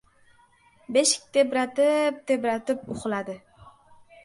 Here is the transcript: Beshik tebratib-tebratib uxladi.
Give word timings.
Beshik 0.97 1.27
tebratib-tebratib 1.37 2.83
uxladi. 2.99 3.39